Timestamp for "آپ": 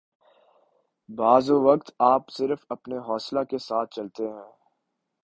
2.03-2.29